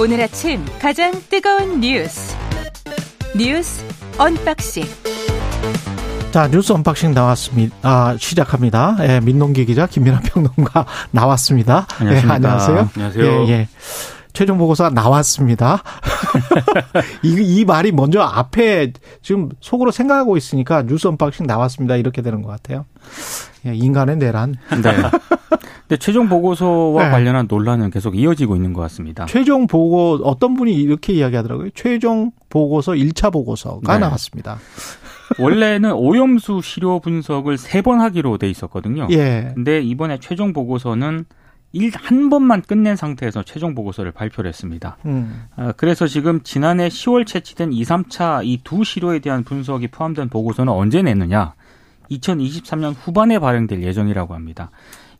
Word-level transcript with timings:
오늘 0.00 0.20
아침 0.22 0.64
가장 0.80 1.12
뜨거운 1.28 1.80
뉴스 1.80 2.36
뉴스 3.36 3.84
언박싱 4.18 4.84
자 6.30 6.46
뉴스 6.48 6.72
언박싱 6.72 7.14
나왔습니다. 7.14 7.74
아, 7.82 8.14
시작합니다. 8.18 8.96
예, 9.00 9.18
민동기 9.20 9.64
기자 9.64 9.86
김민하 9.86 10.20
평론가 10.20 10.84
나왔습니다. 11.10 11.86
안녕하십니까. 11.98 12.28
예, 12.32 12.36
안녕하세요. 12.36 12.90
안녕하세요. 12.94 13.24
예, 13.24 13.48
예. 13.48 13.68
최종 14.38 14.56
보고서가 14.56 14.90
나왔습니다. 14.90 15.82
이, 17.24 17.34
이 17.40 17.64
말이 17.64 17.90
먼저 17.90 18.20
앞에 18.20 18.92
지금 19.20 19.48
속으로 19.58 19.90
생각하고 19.90 20.36
있으니까 20.36 20.84
뉴스 20.84 21.08
언박싱 21.08 21.44
나왔습니다. 21.44 21.96
이렇게 21.96 22.22
되는 22.22 22.42
것 22.42 22.48
같아요. 22.48 22.86
예, 23.66 23.74
인간의 23.74 24.18
내란. 24.18 24.54
네. 24.70 24.76
근데 24.80 25.96
최종 25.98 26.28
보고서와 26.28 27.06
네. 27.06 27.10
관련한 27.10 27.46
논란은 27.50 27.90
계속 27.90 28.16
이어지고 28.16 28.54
있는 28.54 28.74
것 28.74 28.80
같습니다. 28.82 29.26
최종 29.26 29.66
보고 29.66 30.20
어떤 30.22 30.54
분이 30.54 30.72
이렇게 30.72 31.14
이야기하더라고요. 31.14 31.70
최종 31.74 32.30
보고서 32.48 32.92
1차 32.92 33.32
보고서가 33.32 33.94
네. 33.94 33.98
나왔습니다. 33.98 34.58
원래는 35.40 35.94
오염수 35.94 36.60
시료 36.62 37.00
분석을 37.00 37.58
세 37.58 37.82
번 37.82 38.00
하기로 38.00 38.38
돼 38.38 38.48
있었거든요. 38.48 39.08
예. 39.10 39.50
근데 39.56 39.80
이번에 39.80 40.18
최종 40.20 40.52
보고서는 40.52 41.24
일, 41.72 41.92
한 41.94 42.30
번만 42.30 42.62
끝낸 42.62 42.96
상태에서 42.96 43.42
최종 43.42 43.74
보고서를 43.74 44.12
발표를 44.12 44.48
했습니다. 44.48 44.96
음. 45.04 45.44
아, 45.56 45.72
그래서 45.76 46.06
지금 46.06 46.40
지난해 46.42 46.88
10월 46.88 47.26
채취된 47.26 47.72
2, 47.72 47.82
3차 47.82 48.44
이 48.44 48.58
두 48.64 48.84
시료에 48.84 49.18
대한 49.18 49.44
분석이 49.44 49.88
포함된 49.88 50.28
보고서는 50.28 50.72
언제 50.72 51.02
내느냐? 51.02 51.54
2023년 52.10 52.94
후반에 52.98 53.38
발행될 53.38 53.82
예정이라고 53.82 54.34
합니다. 54.34 54.70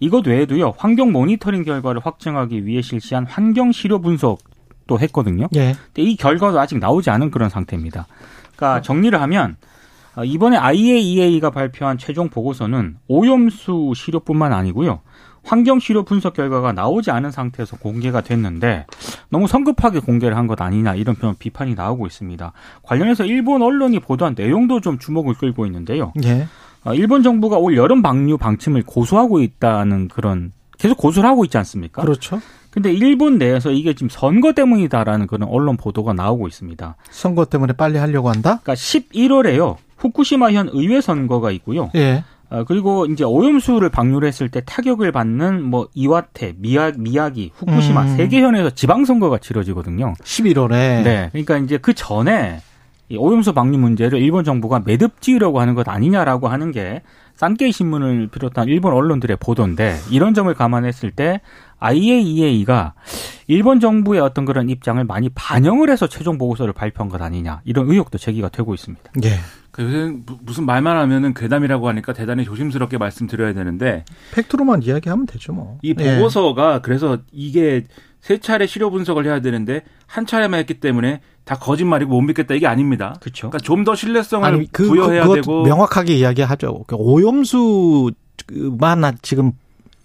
이것 0.01 0.27
외에도요, 0.27 0.75
환경 0.79 1.13
모니터링 1.13 1.65
결과를 1.65 2.01
확정하기 2.05 2.65
위해 2.65 2.81
실시한 2.83 3.27
환경 3.27 3.73
시료 3.73 4.01
분석도 4.01 4.99
했거든요. 5.01 5.49
예. 5.57 5.75
근데 5.93 6.03
이 6.03 6.17
결과도 6.17 6.59
아직 6.59 6.79
나오지 6.79 7.11
않은 7.11 7.31
그런 7.31 7.51
상태입니다. 7.51 8.07
그러니까 8.57 8.81
정리를 8.81 9.21
하면 9.21 9.57
어, 10.17 10.25
이번에 10.25 10.57
IAEA가 10.57 11.51
발표한 11.51 11.99
최종 11.99 12.29
보고서는 12.31 12.97
오염수 13.07 13.93
시료뿐만 13.95 14.53
아니고요. 14.53 15.01
환경 15.49 15.81
시료 15.81 16.03
분석 16.05 16.35
결과가 16.35 16.73
나오지 16.73 17.11
않은 17.11 17.31
상태에서 17.31 17.77
공개가 17.79 18.21
됐는데 18.21 18.85
너무 19.31 19.49
성급하게 19.49 20.01
공개를 20.01 20.37
한 20.37 20.47
것 20.47 20.61
아니냐 20.61 20.95
이런 20.95 21.15
편 21.17 21.35
비판이 21.39 21.75
나오고 21.75 22.07
있습니다. 22.07 22.53
관련해서 22.83 23.25
일본 23.25 23.63
언론이 23.63 24.01
보도한 24.01 24.35
내용도 24.37 24.81
좀 24.81 24.99
주목을 24.99 25.35
끌고 25.35 25.67
있는데요. 25.67 26.13
예. 26.25 26.47
어, 26.85 26.95
일본 26.95 27.23
정부가 27.23 27.57
올 27.57 27.77
여름 27.77 28.03
방류 28.03 28.39
방침을 28.39 28.85
고수하고 28.85 29.41
있다는 29.41 30.09
그런 30.09 30.53
계속 30.79 30.97
고수를 30.97 31.29
하고 31.29 31.45
있지 31.45 31.59
않습니까? 31.59 32.03
그렇죠. 32.03 32.41
근데 32.71 32.93
일본 32.93 33.39
내에서 33.39 33.71
이게 33.71 33.95
지금 33.95 34.09
선거 34.11 34.53
때문이다라는 34.53 35.27
그런 35.27 35.49
언론 35.49 35.77
보도가 35.77 36.13
나오고 36.13 36.47
있습니다. 36.47 36.97
선거 37.11 37.45
때문에 37.47 37.73
빨리 37.73 37.99
하려고 37.99 38.29
한다? 38.31 38.61
그러니까 38.63 38.75
11월에요. 38.75 39.77
후쿠시마현 39.97 40.71
의회 40.73 41.01
선거가 41.01 41.51
있고요. 41.53 41.91
예. 41.97 42.23
어, 42.51 42.65
그리고 42.65 43.05
이제 43.07 43.25
오염수를 43.25 43.91
방류를 43.91 44.27
했을 44.27 44.49
때 44.49 44.63
타격을 44.65 45.13
받는 45.13 45.63
뭐 45.63 45.89
이와테, 45.95 46.55
미야, 46.57 46.93
미야기, 46.97 47.53
후쿠시마 47.55 48.03
음. 48.03 48.17
세개 48.17 48.41
현에서 48.41 48.71
지방선거가 48.71 49.39
치러지거든요. 49.39 50.15
11월에. 50.23 51.03
네. 51.03 51.29
그러니까 51.33 51.59
이제 51.59 51.77
그 51.77 51.93
전에 51.93 52.61
이 53.11 53.17
오염수 53.17 53.53
방류 53.55 53.79
문제를 53.79 54.21
일본 54.21 54.45
정부가 54.45 54.83
매듭 54.85 55.21
지으려고 55.21 55.61
하는 55.61 55.75
것 55.75 55.89
아니냐라고 55.89 56.49
하는 56.49 56.73
게 56.73 57.03
싼케이 57.39 57.71
신문을 57.71 58.27
비롯한 58.33 58.67
일본 58.67 58.93
언론들의 58.95 59.37
보도인데 59.39 59.97
이런 60.11 60.35
점을 60.35 60.53
감안했을 60.53 61.13
때 61.13 61.41
IAEA가 61.79 62.95
일본 63.47 63.79
정부의 63.79 64.21
어떤 64.21 64.45
그런 64.45 64.69
입장을 64.69 65.03
많이 65.05 65.29
반영을 65.29 65.89
해서 65.89 66.09
최종 66.09 66.37
보고서를 66.37 66.73
발표한 66.73 67.09
것 67.09 67.23
아니냐 67.23 67.61
이런 67.65 67.89
의혹도 67.89 68.19
제기가 68.19 68.49
되고 68.49 68.75
있습니다. 68.75 69.05
예. 69.23 69.31
그 69.71 69.85
요새 69.85 70.13
무- 70.27 70.39
무슨 70.43 70.67
말만 70.67 70.97
하면은 70.97 71.33
괴담이라고 71.33 71.89
하니까 71.89 72.13
대단히 72.13 72.45
조심스럽게 72.45 72.99
말씀드려야 72.99 73.55
되는데 73.55 74.05
팩트로만 74.35 74.83
이야기하면 74.83 75.27
되죠, 75.27 75.53
뭐. 75.53 75.79
이 75.83 75.95
예. 75.97 76.17
보고서가 76.17 76.81
그래서 76.83 77.19
이게 77.31 77.85
세 78.21 78.39
차례 78.39 78.67
시료 78.67 78.91
분석을 78.91 79.27
해야 79.27 79.41
되는데 79.41 79.83
한 80.09 80.27
차례만 80.27 80.59
했기 80.59 80.81
때문에 80.81 81.21
다 81.45 81.55
거짓말이고 81.55 82.11
못 82.13 82.21
믿겠다 82.23 82.55
이게 82.55 82.67
아닙니다. 82.67 83.15
그렇죠. 83.21 83.49
그러니까 83.49 83.59
좀 83.65 83.85
더 83.85 83.95
신뢰성을 83.95 84.47
아니, 84.47 84.71
그, 84.73 84.87
부여해야 84.89 85.23
그것 85.23 85.35
되고 85.37 85.63
명확하게 85.63 86.15
이야기하죠. 86.17 86.85
그 86.89 86.97
오염수만 87.29 89.19
지금 89.23 89.53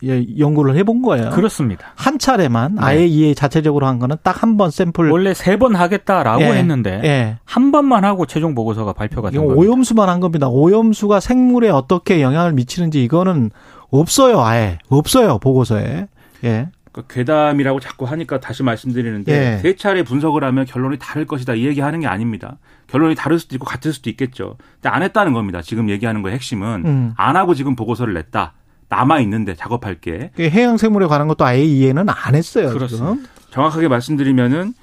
예, 0.03 0.25
연구를 0.37 0.75
해본 0.75 1.01
거예요. 1.01 1.29
그렇습니다. 1.29 1.87
한 1.95 2.19
차례만 2.19 2.75
네. 2.75 2.81
아예 2.81 3.05
이해 3.07 3.33
자체적으로 3.33 3.87
한 3.87 3.99
거는 3.99 4.17
딱 4.23 4.43
한 4.43 4.57
번 4.57 4.69
샘플. 4.69 5.09
원래 5.09 5.33
세 5.33 5.57
번 5.57 5.75
하겠다라고 5.75 6.41
예, 6.43 6.47
했는데 6.57 7.01
예. 7.05 7.37
한 7.45 7.71
번만 7.71 8.03
하고 8.03 8.25
최종 8.25 8.53
보고서가 8.53 8.91
발표가 8.91 9.29
된 9.29 9.39
겁니다. 9.41 9.57
오염수만 9.61 10.09
한 10.09 10.19
겁니다. 10.19 10.49
오염수가 10.49 11.21
생물에 11.21 11.69
어떻게 11.69 12.21
영향을 12.21 12.51
미치는지 12.51 13.01
이거는 13.03 13.51
없어요, 13.91 14.41
아예. 14.41 14.79
없어요, 14.89 15.37
보고서에. 15.39 16.07
예. 16.43 16.67
그 16.93 17.03
괴담이라고 17.07 17.79
자꾸 17.79 18.05
하니까 18.05 18.39
다시 18.39 18.61
말씀드리는데 18.61 19.55
예. 19.55 19.57
세 19.57 19.75
차례 19.75 20.03
분석을 20.03 20.43
하면 20.43 20.65
결론이 20.65 20.99
다를 20.99 21.25
것이다 21.25 21.55
이 21.55 21.65
얘기하는 21.65 21.99
게 21.99 22.07
아닙니다. 22.07 22.59
결론이 22.87 23.15
다를 23.15 23.39
수도 23.39 23.55
있고 23.55 23.65
같을 23.65 23.91
수도 23.91 24.11
있겠죠. 24.11 24.57
근데 24.75 24.89
안 24.89 25.01
했다는 25.01 25.33
겁니다. 25.33 25.63
지금 25.63 25.89
얘기하는 25.89 26.21
거의 26.21 26.35
핵심은 26.35 26.83
음. 26.85 27.13
안 27.17 27.35
하고 27.35 27.55
지금 27.55 27.75
보고서를 27.75 28.13
냈다. 28.13 28.53
남아 28.89 29.21
있는데 29.21 29.55
작업할 29.55 29.95
게그 30.01 30.43
해양 30.43 30.77
생물에 30.77 31.07
관한 31.07 31.27
것도 31.27 31.43
아예 31.43 31.63
이해는 31.63 32.07
안 32.09 32.35
했어요, 32.35 32.69
그렇습니다. 32.69 33.15
지금. 33.15 33.25
정확하게 33.49 33.87
말씀드리면은 33.87 34.73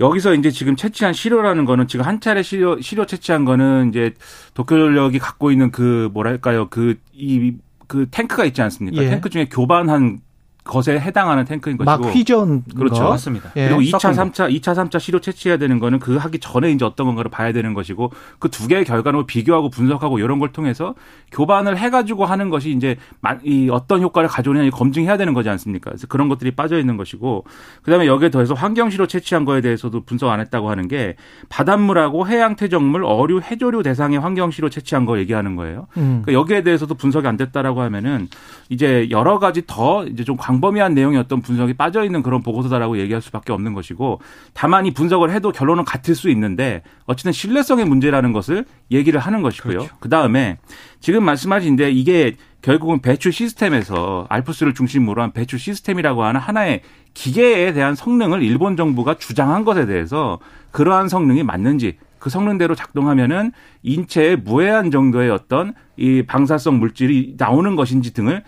여기서 0.00 0.34
이제 0.34 0.50
지금 0.50 0.74
채취한 0.74 1.12
시료라는 1.12 1.66
거는 1.66 1.86
지금 1.86 2.04
한 2.04 2.20
차례 2.20 2.42
시료 2.42 2.80
시료 2.80 3.06
채취한 3.06 3.44
거는 3.44 3.90
이제 3.90 4.14
도쿄전력이 4.54 5.20
갖고 5.20 5.52
있는 5.52 5.70
그 5.70 6.08
뭐랄까요 6.12 6.68
그 6.68 6.96
이그 7.12 8.06
탱크가 8.10 8.44
있지 8.46 8.60
않습니까? 8.60 9.04
예. 9.04 9.10
탱크 9.10 9.30
중에 9.30 9.48
교반한 9.48 10.18
것에 10.64 10.98
해당하는 11.00 11.44
탱크인 11.44 11.76
것이고 11.78 11.84
막 11.90 12.14
휘전 12.14 12.64
그렇죠. 12.76 13.02
거. 13.04 13.10
맞습니다. 13.10 13.50
예. 13.56 13.68
그리고 13.68 13.80
2차, 13.80 13.98
섞은 14.14 14.30
3차, 14.32 14.60
2차, 14.60 14.74
3차 14.74 15.00
시료 15.00 15.18
채취해야 15.20 15.56
되는 15.56 15.78
거는 15.78 15.98
그 15.98 16.16
하기 16.16 16.38
전에 16.38 16.70
이제 16.70 16.84
어떤 16.84 17.06
건가를 17.06 17.30
봐야 17.30 17.52
되는 17.52 17.72
것이고 17.74 18.12
그 18.38 18.48
두 18.50 18.68
개의 18.68 18.84
결과를 18.84 19.24
비교하고 19.26 19.70
분석하고 19.70 20.18
이런 20.18 20.38
걸 20.38 20.52
통해서 20.52 20.94
교반을 21.32 21.78
해가지고 21.78 22.26
하는 22.26 22.50
것이 22.50 22.70
이제 22.72 22.96
마- 23.20 23.38
이 23.42 23.68
어떤 23.70 24.02
효과를 24.02 24.28
가져오느냐 24.28 24.68
검증해야 24.70 25.16
되는 25.16 25.32
거지 25.34 25.48
않습니까? 25.48 25.90
그래서 25.90 26.06
그런 26.08 26.28
것들이 26.28 26.50
빠져 26.50 26.78
있는 26.78 26.96
것이고 26.98 27.44
그다음에 27.82 28.06
여기에 28.06 28.30
더해서 28.30 28.52
환경 28.54 28.90
시료 28.90 29.06
채취한 29.06 29.44
거에 29.46 29.60
대해서도 29.62 30.02
분석 30.04 30.28
안 30.30 30.40
했다고 30.40 30.68
하는 30.70 30.88
게 30.88 31.16
바닷물하고 31.48 32.26
해양 32.28 32.54
퇴적물, 32.56 33.04
어류, 33.04 33.40
해조류 33.40 33.82
대상의 33.82 34.18
환경 34.18 34.50
시료 34.50 34.68
채취한 34.68 35.04
거 35.06 35.18
얘기하는 35.18 35.56
거예요. 35.56 35.86
음. 35.96 36.22
그러니까 36.24 36.32
여기에 36.32 36.62
대해서도 36.62 36.94
분석이 36.94 37.26
안 37.26 37.36
됐다라고 37.36 37.80
하면은 37.82 38.28
이제 38.68 39.08
여러 39.10 39.38
가지 39.38 39.62
더 39.66 40.04
이제 40.06 40.22
좀 40.24 40.36
광 40.40 40.59
범위한 40.60 40.94
내용의 40.94 41.18
어떤 41.18 41.40
분석이 41.40 41.74
빠져 41.74 42.04
있는 42.04 42.22
그런 42.22 42.42
보고서다라고 42.42 42.98
얘기할 42.98 43.22
수밖에 43.22 43.52
없는 43.52 43.74
것이고 43.74 44.20
다만 44.54 44.86
이 44.86 44.92
분석을 44.92 45.30
해도 45.30 45.52
결론은 45.52 45.84
같을 45.84 46.14
수 46.14 46.30
있는데 46.30 46.82
어쨌든 47.06 47.32
신뢰성의 47.32 47.84
문제라는 47.86 48.32
것을 48.32 48.64
얘기를 48.90 49.20
하는 49.20 49.42
것이고요. 49.42 49.88
그 50.00 50.08
다음에 50.08 50.58
지금 51.00 51.24
말씀하신 51.24 51.76
데 51.76 51.90
이게 51.90 52.36
결국은 52.62 53.00
배출 53.00 53.32
시스템에서 53.32 54.26
알프스를 54.28 54.74
중심으로 54.74 55.22
한 55.22 55.32
배출 55.32 55.58
시스템이라고 55.58 56.24
하는 56.24 56.40
하나의 56.40 56.82
기계에 57.14 57.72
대한 57.72 57.94
성능을 57.94 58.42
일본 58.42 58.76
정부가 58.76 59.14
주장한 59.14 59.64
것에 59.64 59.86
대해서 59.86 60.38
그러한 60.70 61.08
성능이 61.08 61.42
맞는지 61.42 61.96
그 62.18 62.30
성능대로 62.30 62.74
작동하면은 62.74 63.50
인체에 63.82 64.36
무해한 64.36 64.90
정도의 64.90 65.30
어떤 65.30 65.74
이 65.96 66.22
방사성 66.22 66.78
물질이 66.78 67.34
나오는 67.38 67.74
것인지 67.76 68.12
등을 68.12 68.44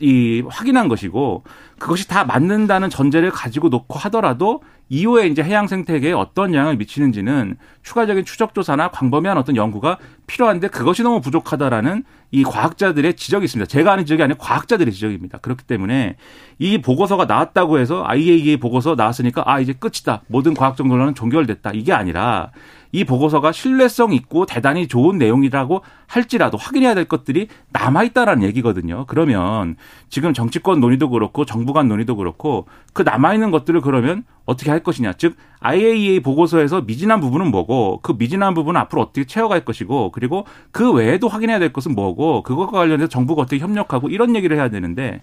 이 0.00 0.42
확인한 0.48 0.88
것이고 0.88 1.44
그것이 1.78 2.08
다 2.08 2.24
맞는다는 2.24 2.88
전제를 2.90 3.30
가지고 3.30 3.68
놓고 3.68 3.98
하더라도 3.98 4.62
이후에 4.88 5.28
이제 5.28 5.42
해양 5.42 5.68
생태계에 5.68 6.12
어떤 6.12 6.52
영향을 6.52 6.76
미치는지는 6.76 7.56
추가적인 7.82 8.24
추적 8.24 8.54
조사나 8.54 8.88
광범위한 8.90 9.38
어떤 9.38 9.56
연구가 9.56 9.98
필요한데 10.26 10.68
그것이 10.68 11.02
너무 11.02 11.20
부족하다라는 11.20 12.04
이 12.32 12.44
과학자들의 12.44 13.14
지적이 13.16 13.44
있습니다. 13.44 13.68
제가 13.68 13.92
하는 13.92 14.04
지적이 14.04 14.22
아니라 14.22 14.38
과학자들의 14.38 14.92
지적입니다. 14.92 15.38
그렇기 15.38 15.64
때문에 15.64 16.16
이 16.58 16.78
보고서가 16.78 17.24
나왔다고 17.24 17.78
해서 17.78 18.04
IAEA 18.06 18.58
보고서 18.58 18.94
나왔으니까 18.94 19.42
아 19.46 19.60
이제 19.60 19.72
끝이다. 19.72 20.22
모든 20.28 20.54
과학적 20.54 20.86
논란은 20.86 21.14
종결됐다. 21.14 21.72
이게 21.74 21.92
아니라 21.92 22.50
이 22.92 23.04
보고서가 23.04 23.52
신뢰성 23.52 24.12
있고 24.12 24.46
대단히 24.46 24.88
좋은 24.88 25.18
내용이라고 25.18 25.82
할지라도 26.06 26.58
확인해야 26.58 26.94
될 26.94 27.04
것들이 27.04 27.48
남아 27.70 28.02
있다라는 28.04 28.42
얘기거든요. 28.48 29.06
그러면 29.06 29.76
지금 30.08 30.34
정치권 30.34 30.80
논의도 30.80 31.08
그렇고 31.10 31.44
정부 31.44 31.72
간 31.72 31.88
논의도 31.88 32.16
그렇고 32.16 32.66
그 32.92 33.02
남아 33.02 33.34
있는 33.34 33.52
것들을 33.52 33.80
그러면 33.80 34.24
어떻게 34.44 34.70
할 34.70 34.82
것이냐. 34.82 35.12
즉 35.12 35.36
IAEA 35.60 36.20
보고서에서 36.20 36.80
미진한 36.82 37.20
부분은 37.20 37.52
뭐고 37.52 38.00
그 38.02 38.14
미진한 38.18 38.54
부분은 38.54 38.80
앞으로 38.80 39.02
어떻게 39.02 39.24
채워갈 39.24 39.64
것이고 39.64 40.10
그리고 40.10 40.44
그 40.72 40.90
외에도 40.92 41.28
확인해야 41.28 41.60
될 41.60 41.72
것은 41.72 41.94
뭐고 41.94 42.19
그것과 42.42 42.78
관련해서 42.78 43.08
정부가 43.08 43.42
어떻게 43.42 43.58
협력하고 43.58 44.08
이런 44.08 44.36
얘기를 44.36 44.56
해야 44.56 44.68
되는데 44.68 45.22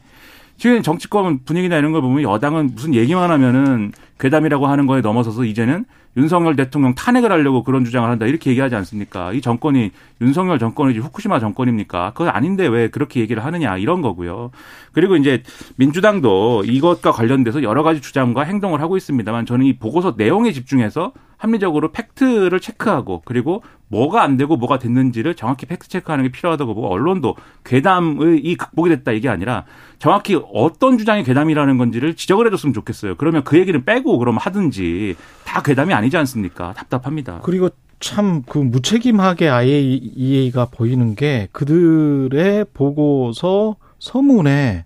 지금 0.57 0.81
정치권 0.81 1.43
분위기나 1.45 1.77
이런 1.77 1.91
걸 1.91 2.01
보면 2.01 2.23
여당은 2.23 2.71
무슨 2.73 2.95
얘기만 2.95 3.29
하면은 3.31 3.91
괴담이라고 4.19 4.67
하는 4.67 4.87
거에 4.87 5.01
넘어서서 5.01 5.45
이제는 5.45 5.85
윤석열 6.17 6.55
대통령 6.55 6.95
탄핵을 6.95 7.31
하려고 7.31 7.63
그런 7.63 7.85
주장을 7.85 8.09
한다 8.09 8.25
이렇게 8.25 8.49
얘기하지 8.49 8.75
않습니까? 8.75 9.31
이 9.33 9.41
정권이 9.41 9.91
윤석열 10.19 10.57
정권이지 10.57 10.99
후쿠시마 10.99 11.39
정권입니까? 11.39 12.13
그건 12.15 12.29
아닌데 12.29 12.65
왜 12.67 12.89
그렇게 12.89 13.19
얘기를 13.19 13.45
하느냐 13.45 13.77
이런 13.77 14.01
거고요. 14.01 14.49
그리고 14.93 15.15
이제 15.15 15.43
민주당도 15.75 16.63
이것과 16.65 17.11
관련돼서 17.11 17.61
여러 17.61 17.83
가지 17.83 18.01
주장과 18.01 18.43
행동을 18.43 18.81
하고 18.81 18.97
있습니다만 18.97 19.45
저는 19.45 19.65
이 19.67 19.77
보고서 19.77 20.15
내용에 20.17 20.51
집중해서 20.51 21.13
합리적으로 21.37 21.91
팩트를 21.91 22.59
체크하고 22.59 23.21
그리고 23.23 23.61
뭐가 23.89 24.23
안 24.23 24.37
되고 24.37 24.57
뭐가 24.57 24.79
됐는지를 24.79 25.35
정확히 25.35 25.67
팩트 25.67 25.87
체크하는 25.87 26.25
게 26.25 26.31
필요하다고 26.31 26.73
보고 26.73 26.91
언론도 26.91 27.35
괴담의 27.63 28.39
이 28.39 28.55
극복이 28.55 28.89
됐다 28.89 29.11
이게 29.11 29.29
아니라 29.29 29.65
정확히 29.99 30.39
어떤 30.51 30.97
주장이 30.97 31.23
괴담이라는 31.23 31.77
건지를 31.77 32.15
지적을 32.15 32.47
해줬으면 32.47 32.73
좋겠어요. 32.73 33.15
그러면 33.15 33.43
그 33.43 33.57
얘기를 33.59 33.85
빼고 33.85 34.06
그럼 34.17 34.37
하든지 34.37 35.15
다 35.43 35.61
괴담이 35.61 35.93
아니지 35.93 36.15
않습니까? 36.17 36.73
답답합니다. 36.73 37.41
그리고 37.43 37.69
참 37.99 38.43
그 38.47 38.59
무책임하게 38.59 39.49
IAEA가 39.49 40.65
보이는 40.65 41.15
게 41.15 41.47
그들의 41.51 42.65
보고서 42.73 43.75
서문에 43.99 44.85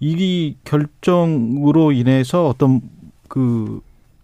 이 0.00 0.56
결정으로 0.64 1.92
인해서 1.92 2.46
어떤 2.46 2.80
그 3.28 3.80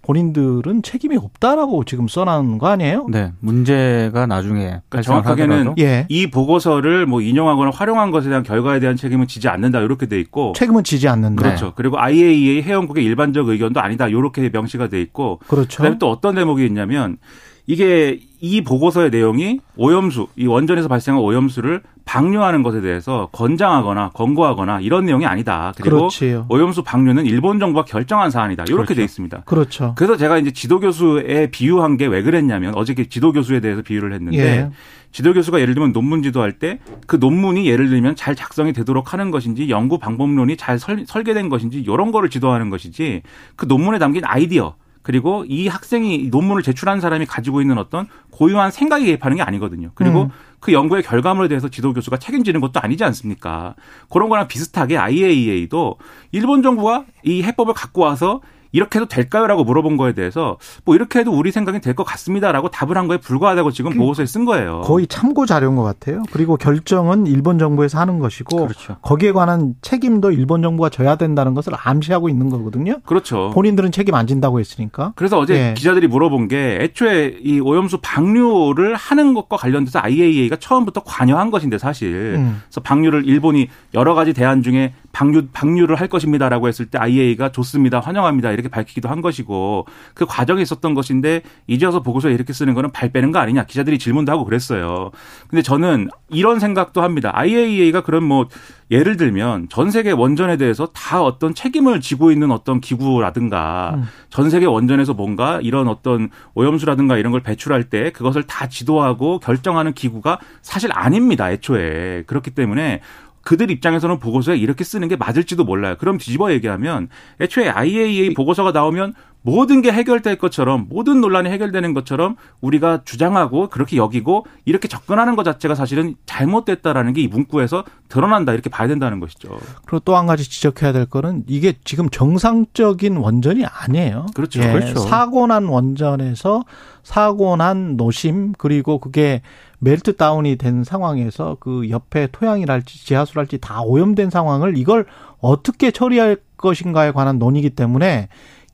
본인들은 0.09 0.83
책임이 0.83 1.19
없다라고 1.19 1.85
지금 1.85 2.09
써놓은 2.09 2.57
거 2.57 2.69
아니에요? 2.69 3.09
네, 3.11 3.33
문제가 3.41 4.27
나중에 4.27 4.81
그러니까 4.89 5.03
정확하게는 5.03 5.75
예. 5.81 6.07
이 6.09 6.31
보고서를 6.31 7.05
뭐 7.05 7.21
인용하거나 7.21 7.73
활용한 7.75 8.11
것에 8.11 8.31
대한 8.31 8.43
결과에 8.43 8.81
대한 8.81 8.97
책임은 8.97 9.27
지지 9.27 9.49
않는다 9.49 9.81
이렇게 9.81 10.07
돼 10.07 10.19
있고 10.19 10.55
책임은 10.57 10.83
지지 10.83 11.09
않는다. 11.09 11.43
그렇죠. 11.43 11.75
그리고 11.77 11.99
IAEA 11.99 12.63
회원국의 12.63 13.05
일반적 13.05 13.49
의견도 13.49 13.81
아니다 13.81 14.09
이렇게 14.09 14.49
명시가 14.49 14.89
돼 14.89 14.99
있고 15.03 15.41
그렇죠. 15.47 15.77
그다음에 15.83 15.99
또 15.99 16.11
어떤 16.11 16.37
대목이 16.37 16.65
있냐면 16.65 17.19
이게 17.69 18.19
이 18.41 18.63
보고서의 18.63 19.11
내용이 19.11 19.61
오염수, 19.77 20.29
이 20.37 20.47
원전에서 20.47 20.89
발생한 20.89 21.23
오염수를 21.23 21.83
방류하는 22.07 22.63
것에 22.63 22.81
대해서 22.81 23.29
권장하거나 23.33 24.13
권고하거나 24.15 24.81
이런 24.81 25.05
내용이 25.05 25.27
아니다. 25.27 25.75
그리고 25.77 25.99
그렇지요. 25.99 26.47
오염수 26.49 26.83
방류는 26.83 27.27
일본 27.27 27.61
정부가 27.61 27.85
결정한 27.85 28.31
사안이다. 28.31 28.63
이렇게 28.63 28.75
그렇죠. 28.75 28.95
돼 28.95 29.05
있습니다. 29.05 29.43
그렇죠. 29.45 29.93
그래서 29.99 30.17
제가 30.17 30.39
이제 30.39 30.51
지도 30.51 30.81
교수에 30.81 31.51
비유한 31.51 31.99
게 31.99 32.07
왜 32.07 32.23
그랬냐면 32.23 32.75
어저께 32.75 33.11
지도 33.11 33.33
교수에 33.33 33.61
대해서 33.61 33.83
비유를 33.83 34.15
했는데 34.15 34.39
예. 34.39 34.71
지도 35.13 35.35
교수가 35.35 35.61
예를 35.61 35.75
들면 35.75 35.93
논문 35.93 36.23
지도할 36.23 36.53
때 36.59 36.79
그 37.07 37.17
논문이 37.17 37.69
예를 37.69 37.91
들면 37.91 38.17
잘 38.17 38.35
작성이 38.35 38.73
되도록 38.73 39.13
하는 39.13 39.31
것인지 39.31 39.69
연구 39.69 39.99
방법론이 39.99 40.57
잘 40.57 40.79
설, 40.79 41.05
설계된 41.07 41.51
것인지 41.51 41.81
이런 41.81 42.13
거를 42.13 42.31
지도하는 42.31 42.71
것이지 42.71 43.21
그 43.57 43.67
논문에 43.67 43.99
담긴 43.99 44.25
아이디어 44.25 44.75
그리고 45.09 45.47
이 45.49 45.69
학생이 45.69 46.29
논문을 46.31 46.63
제출한 46.63 47.01
사람이 47.01 47.25
가지고 47.25 47.63
있는 47.63 47.79
어떤 47.79 48.09
고유한 48.31 48.71
생각에 48.71 49.07
개입하는 49.07 49.39
게 49.39 49.43
아니거든요. 49.43 49.91
그리고 49.95 50.25
음. 50.25 50.31
그 50.61 50.75
연구의 50.75 51.03
결과물에 51.03 51.49
대해서 51.49 51.71
지도 51.71 51.95
교수가 51.95 52.19
책임지는 52.19 52.61
것도 52.61 52.79
아니지 52.81 53.05
않습니까? 53.05 53.75
그런 54.11 54.29
거랑 54.29 54.49
비슷하게 54.49 54.99
IAEA도 54.99 55.97
일본 56.33 56.63
정부가 56.63 57.07
이 57.23 57.43
해법을 57.43 57.73
갖고 57.73 58.03
와서 58.03 58.43
이렇게 58.73 58.99
해도 58.99 59.07
될까요라고 59.09 59.65
물어본 59.65 59.97
거에 59.97 60.13
대해서 60.13 60.59
뭐 60.85 60.95
이렇게 60.95 61.21
해도 61.21 61.33
우리 61.33 61.51
생각이 61.53 61.81
될 61.81 61.95
것 61.99 62.05
같습니다라고 62.05 62.71
답을 62.71 62.97
한 62.97 63.09
거에 63.09 63.17
불과하다고 63.17 63.73
지금 63.73 63.97
보고서에 63.97 64.25
쓴 64.27 64.45
거예요. 64.45 64.83
거의 64.85 65.07
참고 65.09 65.47
자료인 65.47 65.75
것 65.75 65.83
같아요. 65.83 66.23
그리고 66.31 66.57
결정은 66.57 67.27
일본 67.27 67.59
정부에서 67.59 67.99
하는 67.99 68.19
것이고 68.21 68.57
그렇죠. 68.57 68.97
거기에 69.03 69.33
관한 69.33 69.75
책임도 69.83 70.31
일본 70.31 70.63
정부가 70.63 70.91
져야 70.91 71.17
된다는 71.17 71.55
것을 71.55 71.73
암시하고 71.77 72.29
있는 72.29 72.51
거거든요. 72.51 73.01
그렇죠. 73.05 73.51
본인들은 73.55 73.91
책임 73.91 74.15
안 74.15 74.27
진다고 74.29 74.61
했으니까. 74.61 75.13
그래서 75.17 75.39
어제 75.39 75.55
예. 75.71 75.75
기자들이 75.75 76.07
물어본 76.07 76.47
게 76.49 76.79
애초에 76.83 77.39
이 77.43 77.59
오염수 77.59 77.99
방류를 78.03 78.95
하는 78.95 79.35
것과 79.35 79.57
관련돼서 79.57 79.99
IAEA가 80.03 80.57
처음부터 80.57 81.03
관여한 81.05 81.51
것인데 81.51 81.79
사실 81.79 82.35
음. 82.37 82.61
그래서 82.67 82.81
방류를 82.83 83.27
일본이 83.27 83.69
여러 83.95 84.15
가지 84.15 84.33
대안 84.33 84.63
중에 84.63 84.93
방류 85.13 85.49
방류를 85.53 85.97
할 85.97 86.07
것입니다라고 86.09 86.69
했을 86.69 86.87
때 86.87 86.99
IAEA가 86.99 87.51
좋습니다 87.51 87.99
환영합니다 88.01 88.51
이렇게 88.59 88.69
밝히기도 88.69 89.09
한 89.09 89.21
것이고 89.21 89.87
그 90.15 90.27
과정에 90.27 90.61
있었던 90.63 90.95
것인데 90.95 91.43
이제 91.67 91.87
와서 91.87 92.03
보고서에 92.03 92.35
이렇게 92.35 92.53
쓰는 92.53 92.75
거는 92.75 92.91
발 92.91 93.11
빼는 93.11 93.33
거 93.33 93.39
아니냐 93.39 93.65
기자들이 93.65 93.99
질문도 93.99 94.31
하고 94.33 94.45
그랬어요. 94.45 95.11
근데 95.49 95.63
저는 95.63 96.09
이런 96.31 96.59
생각도 96.59 97.03
합니다. 97.03 97.31
IAEA가 97.35 98.03
그런 98.03 98.25
뭐 98.25 98.49
예를 98.91 99.17
들면 99.17 99.69
전 99.69 99.91
세계 99.91 100.13
원전에 100.13 100.57
대해서 100.57 100.87
다 100.87 101.23
어떤 101.23 101.55
책임을 101.55 102.01
지고 102.01 102.33
있는 102.33 102.51
어떤 102.51 102.81
기구라든가 102.81 103.93
음. 103.97 104.05
전 104.31 104.51
세계 104.51 104.67
원전에서 104.67 105.15
뭔가 105.15 105.61
이런 105.63 105.89
어떤 105.89 106.31
오염수라든가 106.55 107.19
이런 107.19 107.33
걸 107.33 107.43
배출할 107.43 107.85
때 107.85 108.11
그것을 108.13 108.45
다 108.45 108.69
지도하고 108.69 109.41
결정하는 109.41 109.93
기구가 109.93 110.39
사실 110.63 110.91
아닙니다. 110.93 111.51
애초에. 111.51 112.25
그렇기 112.27 112.51
때문에 112.53 113.01
그들 113.49 113.71
입장에서는 113.71 114.19
보고서에 114.19 114.59
이렇게 114.59 114.85
쓰는 114.85 115.09
게 115.09 115.17
맞을지도 115.17 115.65
몰라요. 115.65 115.97
그럼 115.99 116.19
뒤집어 116.19 116.53
얘기하면 116.53 117.09
애초에 117.41 117.71
IAEA 117.71 118.35
보고서가 118.35 118.73
나오면 118.73 119.15
모든 119.49 119.83
게 119.83 119.93
해결될 119.93 120.37
것처럼 120.39 120.87
모든 120.89 121.21
논란이 121.21 121.49
해결되는 121.51 121.95
것처럼 121.95 122.37
우리가 122.61 123.03
주장하고 123.05 123.69
그렇게 123.69 123.97
여기고 123.97 124.47
이렇게 124.65 124.89
접근하는 124.89 125.37
것 125.37 125.45
자체가 125.45 125.75
사실은 125.75 126.15
잘못됐다라는 126.27 127.13
게 127.13 127.19
이 127.19 127.27
문구에서 127.27 127.85
드러난다 128.09 128.53
이렇게 128.53 128.71
봐야 128.71 128.87
된다는 128.87 129.19
것이죠. 129.21 129.59
그리고 129.87 130.01
또 130.01 130.17
한 130.17 130.27
가지 130.27 130.49
지적해야 130.49 130.93
될 130.93 131.07
거는 131.07 131.45
이게 131.49 131.75
지금 131.85 132.09
정상적인 132.09 133.17
원전이 133.17 133.65
아니에요. 133.67 134.27
그렇죠. 134.35 134.61
예, 134.63 134.73
그렇죠. 134.73 135.01
사고 135.01 135.47
난 135.47 135.67
원전에서 135.67 136.65
사고 137.03 137.57
난 137.57 137.97
노심 137.97 138.53
그리고 138.59 138.99
그게 138.99 139.43
멜트 139.81 140.17
다운이 140.17 140.57
된 140.57 140.85
상황에서 140.85 141.57
그 141.61 141.89
옆에 141.91 142.29
토양이랄지 142.33 143.05
지하수랄지 143.05 143.59
다 143.59 143.83
오염된 143.83 144.31
상황을 144.31 144.77
이걸 144.77 145.07
어떻게 145.41 145.91
처리할 145.91 146.37
것인가에 146.57 147.13
관한 147.13 147.39
논의이기 147.39 147.71
때문에 147.71 148.29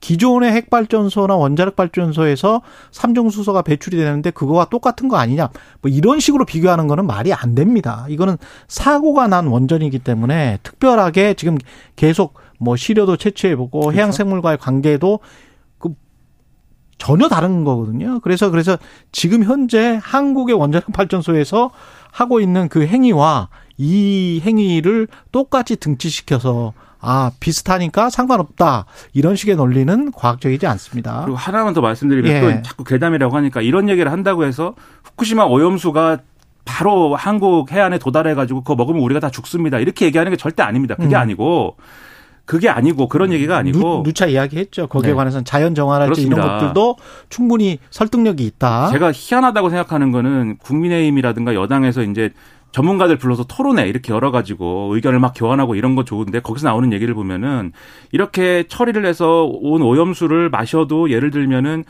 기존의 0.05 0.51
핵발전소나 0.51 1.35
원자력 1.35 1.75
발전소에서 1.75 2.61
삼중 2.91 3.31
수소가 3.31 3.63
배출이 3.63 3.97
되는데 3.97 4.29
그거와 4.29 4.65
똑같은 4.65 5.07
거 5.07 5.17
아니냐. 5.17 5.49
뭐 5.81 5.89
이런 5.89 6.19
식으로 6.19 6.45
비교하는 6.45 6.87
거는 6.87 7.07
말이 7.07 7.33
안 7.33 7.55
됩니다. 7.55 8.05
이거는 8.07 8.37
사고가 8.67 9.27
난 9.27 9.47
원전이기 9.47 9.97
때문에 9.97 10.59
특별하게 10.61 11.33
지금 11.33 11.57
계속 11.95 12.35
뭐 12.59 12.75
시료도 12.75 13.17
채취해 13.17 13.55
보고 13.55 13.93
해양 13.93 14.11
생물과의 14.11 14.59
관계도 14.59 15.21
그 15.79 15.95
전혀 16.99 17.27
다른 17.27 17.63
거거든요. 17.63 18.19
그래서 18.19 18.51
그래서 18.51 18.77
지금 19.11 19.43
현재 19.43 19.99
한국의 20.03 20.53
원자력 20.55 20.93
발전소에서 20.93 21.71
하고 22.11 22.39
있는 22.39 22.69
그 22.69 22.85
행위와 22.85 23.49
이 23.79 24.39
행위를 24.45 25.07
똑같이 25.31 25.77
등치시켜서 25.77 26.73
아 26.99 27.31
비슷하니까 27.39 28.09
상관없다 28.09 28.85
이런 29.13 29.35
식의 29.35 29.55
논리는 29.55 30.11
과학적이지 30.11 30.65
않습니다. 30.67 31.21
그리고 31.23 31.37
하나만 31.37 31.73
더 31.73 31.81
말씀드리면 31.81 32.31
예. 32.31 32.41
또 32.41 32.61
자꾸 32.61 32.83
괴담이라고 32.83 33.35
하니까 33.35 33.61
이런 33.61 33.89
얘기를 33.89 34.11
한다고 34.11 34.45
해서 34.45 34.75
후쿠시마 35.03 35.43
오염수가 35.45 36.19
바로 36.65 37.15
한국 37.15 37.71
해안에 37.71 37.99
도달해가지고 37.99 38.61
그거 38.61 38.75
먹으면 38.75 39.01
우리가 39.01 39.19
다 39.19 39.29
죽습니다. 39.29 39.79
이렇게 39.79 40.05
얘기하는 40.05 40.31
게 40.31 40.35
절대 40.35 40.63
아닙니다. 40.63 40.95
그게 40.95 41.15
음. 41.15 41.21
아니고 41.21 41.77
그게 42.45 42.69
아니고 42.69 43.07
그런 43.07 43.31
얘기가 43.31 43.57
아니고 43.57 44.03
누, 44.03 44.13
차 44.13 44.27
이야기했죠. 44.27 44.87
거기에 44.87 45.11
네. 45.11 45.15
관해서는 45.15 45.45
자연 45.45 45.73
정화랄지 45.73 46.23
이런. 46.23 46.41
것들도 46.41 46.95
충분히 47.29 47.79
설득력이 47.89 48.45
있다. 48.45 48.89
제가 48.91 49.11
희한하다고 49.13 49.69
생각하는 49.69 50.11
거는 50.11 50.57
국민의힘이라든가 50.57 51.55
여당에서 51.55 52.03
이제 52.03 52.31
전문가들 52.75 53.17
불러서 53.17 53.45
토론회 53.45 53.87
이렇게 53.87 54.11
열어가지고 54.11 54.93
의견을 54.95 55.17
막 55.19 55.31
교환하고 55.33 55.75
이런 55.75 55.95
거 55.95 56.03
좋은데 56.03 56.41
거기서 56.41 56.67
나오는 56.67 56.91
얘기를 56.91 57.13
보면은 57.13 57.71
이렇게 58.11 58.65
처리를 58.67 59.05
해서 59.05 59.45
온 59.45 59.81
오염수를 59.81 60.49
마셔도 60.49 61.09
예를 61.09 61.31
들면은 61.31 61.85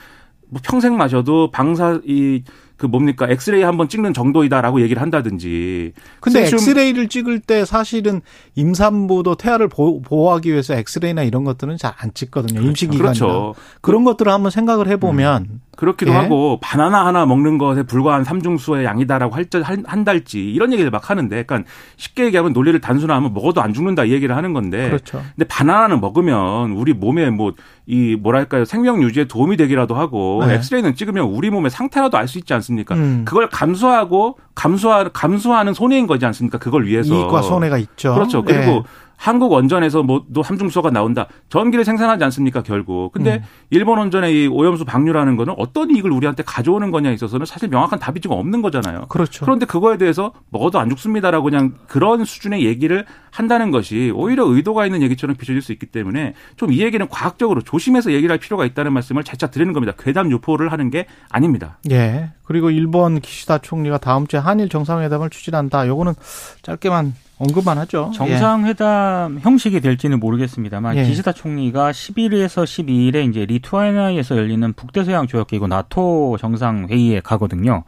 뭐 0.48 0.62
평생 0.64 0.96
마셔도 0.96 1.50
방사 1.50 2.00
이 2.06 2.44
그 2.78 2.86
뭡니까 2.86 3.28
엑스레이 3.30 3.64
한번 3.64 3.88
찍는 3.88 4.14
정도이다라고 4.14 4.82
얘기를 4.82 5.02
한다든지 5.02 5.94
근데 6.20 6.42
엑스레이를 6.42 7.08
찍을 7.08 7.40
때 7.40 7.64
사실은 7.64 8.22
임산부도 8.56 9.36
태아를 9.36 9.70
보, 9.70 10.02
보호하기 10.02 10.52
위해서 10.52 10.74
엑스레이나 10.74 11.24
이런 11.24 11.44
것들은 11.44 11.78
잘 11.78 11.96
안 11.98 12.14
찍거든요. 12.14 12.60
임시기간이나. 12.60 13.04
그렇죠. 13.04 13.56
그런 13.80 14.04
것들을 14.04 14.30
한번 14.30 14.52
생각을 14.52 14.90
해보면 14.90 15.62
그렇기도 15.76 16.12
예. 16.12 16.16
하고 16.16 16.60
바나나 16.62 17.06
하나 17.06 17.26
먹는 17.26 17.58
것에 17.58 17.84
불과한 17.84 18.24
삼중수의 18.24 18.86
양이다라고 18.86 19.36
할, 19.36 19.46
적- 19.46 19.68
한, 19.68 19.84
한 19.86 20.04
달치 20.04 20.40
이런 20.40 20.72
얘기를 20.74 20.92
막 20.92 21.10
하는데 21.10 21.38
약간 21.38 21.66
쉽게 21.98 22.26
얘기하면 22.26 22.54
논리를 22.54 22.80
단순화하면 22.82 23.34
먹어도 23.34 23.62
안 23.62 23.74
죽는다 23.74 24.06
이 24.06 24.12
얘기를 24.12 24.36
하는 24.36 24.54
건데 24.54 24.88
그렇죠. 24.90 25.22
근데 25.36 25.48
바나나는 25.48 26.02
먹으면 26.02 26.72
우리 26.72 26.94
몸에 26.94 27.30
뭐 27.30 27.54
이 27.88 28.16
뭐랄까요 28.20 28.66
생명 28.66 29.04
유지에 29.04 29.26
도움이 29.26 29.58
되기라도 29.58 29.94
하고 29.94 30.44
네. 30.48 30.56
엑스레이는 30.56 30.96
찍으면 30.96 31.26
우리 31.26 31.52
몸의 31.52 31.70
상태라도 31.70 32.18
알 32.18 32.28
수 32.28 32.40
있지 32.40 32.52
않습니까? 32.56 32.96
음. 32.96 33.22
그걸 33.26 33.48
감수하고 33.48 34.40
감수하 34.56 35.04
감수하는 35.10 35.76
손해인 35.76 36.08
거지 36.08 36.26
않습니까? 36.26 36.58
그걸 36.58 36.88
위해서 36.88 37.14
이익과 37.14 37.44
손해가 37.44 37.78
있죠. 37.78 38.16
그렇죠. 38.16 38.42
그리고 38.44 38.72
예. 38.72 38.82
한국 39.18 39.52
원전에서 39.52 40.04
뭐또 40.04 40.44
함중수소가 40.44 40.92
나온다. 40.92 41.28
전기를 41.50 41.84
생산하지 41.84 42.24
않습니까, 42.26 42.62
결국. 42.62 43.12
근데 43.12 43.38
음. 43.38 43.44
일본 43.72 43.98
원전의 43.98 44.34
이 44.44 44.48
오염수 44.48 44.86
방류라는 44.86 45.38
거는 45.38 45.56
어떤 45.58 45.90
이익을 45.90 46.12
우리한테 46.12 46.44
가져오는 46.44 46.92
거냐에 46.92 47.14
있어서는 47.14 47.48
사실 47.48 47.70
명확한 47.70 47.98
답이 47.98 48.22
지금 48.22 48.38
없는 48.38 48.62
거잖아요. 48.62 49.06
그렇죠. 49.10 49.44
그런데 49.46 49.66
그거에 49.66 49.98
대해서 49.98 50.34
먹어도 50.52 50.78
안 50.80 50.90
죽습니다라고 50.90 51.46
그냥 51.46 51.74
그런 51.88 52.26
수준의 52.26 52.64
얘기를 52.66 53.06
한다는 53.32 53.72
것이 53.72 54.12
오히려 54.16 54.46
의도가 54.46 54.86
있는 54.86 55.02
얘기처럼 55.02 55.36
비춰질 55.36 55.62
수 55.62 55.72
있기 55.72 55.88
때문에 55.88 56.34
좀 56.56 56.76
이 56.76 56.82
얘기는 56.82 57.08
과학적으로 57.08 57.62
조심해서 57.62 58.12
얘기를 58.12 58.32
할 58.32 58.38
필요가 58.38 58.66
있다는 58.66 58.92
말씀을 58.92 59.24
재차 59.24 59.48
드리는 59.48 59.72
겁니다. 59.72 59.94
괴담 59.98 60.30
유포를 60.30 60.72
하는 60.74 60.90
게 60.90 61.06
아닙니다. 61.30 61.78
예. 61.90 62.32
그리고 62.46 62.70
일본 62.70 63.20
기시다 63.20 63.58
총리가 63.58 63.98
다음 63.98 64.28
주에 64.28 64.40
한일 64.40 64.70
정상회담을 64.70 65.30
추진한다. 65.30 65.88
요거는 65.88 66.14
짧게만 66.62 67.14
언급만 67.38 67.78
하죠. 67.80 68.12
정상회담 68.16 69.36
예. 69.38 69.42
형식이 69.42 69.82
될지는 69.82 70.20
모르겠습니다만 70.20 70.96
예. 70.98 71.04
기시다 71.04 71.34
총리가 71.34 71.92
11일에서 71.92 72.64
12일에 72.64 73.30
이제 73.30 73.46
리투아니아에서 73.46 74.38
열리는 74.38 74.74
북대서양 74.74 75.28
조약기구 75.28 75.68
나토 75.68 76.38
정상회의에 76.40 77.20
가거든요. 77.20 77.84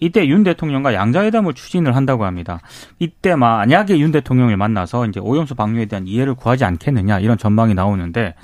이때 0.00 0.26
윤 0.26 0.42
대통령과 0.42 0.94
양자회담을 0.94 1.54
추진을 1.54 1.94
한다고 1.94 2.24
합니다. 2.24 2.60
이때 2.98 3.36
만약에 3.36 3.98
윤 3.98 4.10
대통령을 4.12 4.56
만나서 4.56 5.06
이제 5.06 5.20
오염수 5.20 5.54
방류에 5.54 5.86
대한 5.86 6.06
이해를 6.06 6.34
구하지 6.34 6.64
않겠느냐 6.64 7.20
이런 7.20 7.38
전망이 7.38 7.74
나오는데 7.74 8.34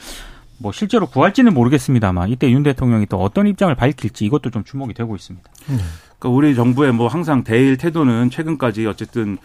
뭐 0.59 0.73
실제로 0.73 1.07
구할지는 1.07 1.55
모르겠습니다만 1.55 2.31
이때 2.31 2.51
윤 2.51 2.63
대통령이 2.63 3.07
또 3.07 3.19
어떤 3.19 3.47
입장을 3.47 3.75
밝힐지 3.75 4.25
이것도 4.25 4.51
좀 4.51 4.65
주목이 4.65 4.95
되고 4.95 5.15
있습니다. 5.15 5.49
그러니까 6.19 6.29
우리 6.29 6.55
정부의 6.55 6.93
뭐 6.93 7.09
항상 7.09 7.45
대일 7.45 7.77
태도는 7.77 8.31
최근까지 8.31 8.87
어쨌든 8.87 9.39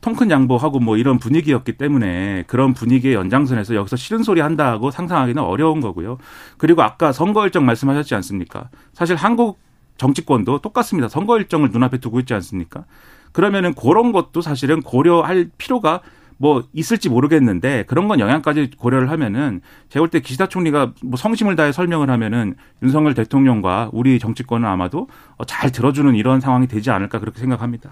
통큰 0.00 0.30
양보하고 0.30 0.78
뭐 0.78 0.96
이런 0.96 1.18
분위기였기 1.18 1.72
때문에 1.72 2.44
그런 2.46 2.72
분위기의 2.72 3.14
연장선에서 3.14 3.74
여기서 3.74 3.96
싫은 3.96 4.22
소리 4.22 4.40
한다고 4.40 4.90
상상하기는 4.90 5.42
어려운 5.42 5.80
거고요. 5.80 6.18
그리고 6.56 6.82
아까 6.82 7.12
선거 7.12 7.44
일정 7.44 7.66
말씀하셨지 7.66 8.14
않습니까? 8.14 8.68
사실 8.92 9.16
한국 9.16 9.58
정치권도 9.96 10.60
똑같습니다. 10.60 11.08
선거 11.08 11.38
일정을 11.38 11.70
눈앞에 11.70 11.98
두고 11.98 12.20
있지 12.20 12.32
않습니까? 12.34 12.84
그러면은 13.32 13.74
그런 13.74 14.12
것도 14.12 14.40
사실은 14.40 14.82
고려할 14.82 15.50
필요가 15.58 16.00
뭐 16.38 16.64
있을지 16.72 17.08
모르겠는데 17.08 17.84
그런 17.88 18.08
건 18.08 18.20
영향까지 18.20 18.70
고려를 18.78 19.10
하면은 19.10 19.60
제가 19.88 20.02
볼 20.02 20.08
때 20.08 20.20
기시다 20.20 20.46
총리가 20.46 20.92
뭐 21.02 21.16
성심을 21.18 21.56
다해 21.56 21.72
설명을 21.72 22.08
하면은 22.10 22.54
윤석열 22.82 23.12
대통령과 23.14 23.90
우리 23.92 24.18
정치권은 24.18 24.66
아마도 24.66 25.08
잘 25.46 25.70
들어주는 25.70 26.14
이런 26.14 26.40
상황이 26.40 26.66
되지 26.66 26.90
않을까 26.90 27.18
그렇게 27.18 27.40
생각합니다. 27.40 27.90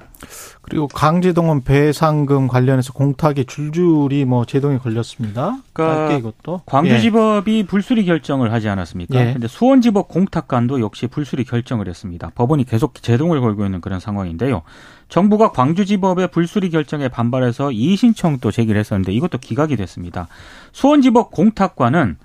그리고 0.63 0.87
강제동원 0.89 1.63
배상금 1.65 2.49
관련해서 2.49 2.93
공탁이 2.93 3.45
줄줄이 3.45 4.25
뭐 4.25 4.45
제동이 4.45 4.79
걸렸습니다. 4.79 5.59
그러니까 5.73 6.17
이것도 6.17 6.63
광주지법이 6.67 7.59
예. 7.59 7.67
불수리 7.67 8.05
결정을 8.05 8.53
하지 8.53 8.69
않았습니까? 8.69 9.19
예. 9.21 9.33
근데 9.33 9.49
수원지법 9.49 10.09
공탁관도 10.09 10.81
역시 10.81 11.07
불수리 11.07 11.45
결정을 11.45 11.89
했습니다. 11.89 12.31
법원이 12.35 12.65
계속 12.65 13.03
제동을 13.03 13.41
걸고 13.41 13.65
있는 13.65 13.81
그런 13.81 14.01
상황인데요. 14.01 14.63
정부가 15.09 15.53
광주지법의 15.53 16.29
불수리 16.29 16.71
결정에 16.71 17.09
반발해서 17.09 17.73
이의 17.73 17.97
신청도 17.97 18.51
제기를 18.51 18.79
했었는데 18.79 19.13
이것도 19.13 19.39
기각이 19.39 19.77
됐습니다. 19.77 20.29
수원지법 20.73 21.31
공탁관은 21.31 22.17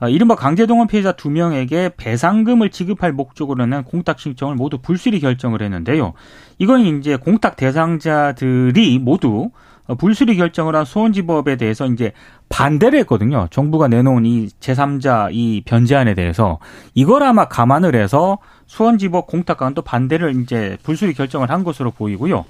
어, 0.00 0.08
이른바 0.08 0.34
강제동원 0.34 0.88
피해자 0.88 1.12
두 1.12 1.30
명에게 1.30 1.92
배상금을 1.96 2.70
지급할 2.70 3.12
목적으로 3.12 3.64
낸 3.64 3.84
공탁 3.84 4.18
신청을 4.18 4.56
모두 4.56 4.78
불수리 4.78 5.20
결정을 5.20 5.62
했는데요. 5.62 6.14
이건 6.58 6.80
이제 6.80 7.16
공탁 7.16 7.56
대상자들이 7.56 8.98
모두 8.98 9.50
불수리 9.98 10.36
결정을 10.36 10.74
한 10.74 10.84
수원지법에 10.84 11.56
대해서 11.56 11.86
이제 11.86 12.12
반대를 12.48 12.98
했거든요. 13.00 13.48
정부가 13.50 13.88
내놓은 13.88 14.24
이 14.24 14.48
제3자 14.60 15.28
이 15.32 15.62
변제안에 15.64 16.14
대해서 16.14 16.58
이걸 16.94 17.22
아마 17.22 17.46
감안을 17.46 17.94
해서 17.94 18.38
수원지법 18.66 19.26
공탁관도 19.26 19.82
반대를 19.82 20.40
이제 20.42 20.78
불수리 20.82 21.14
결정을 21.14 21.50
한 21.50 21.64
것으로 21.64 21.90
보이고요. 21.90 22.44